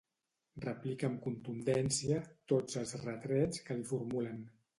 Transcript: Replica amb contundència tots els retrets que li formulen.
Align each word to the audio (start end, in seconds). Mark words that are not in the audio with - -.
Replica 0.61 1.05
amb 1.09 1.19
contundència 1.25 2.17
tots 2.53 2.81
els 2.83 2.95
retrets 3.05 3.61
que 3.69 3.79
li 3.79 3.87
formulen. 3.93 4.43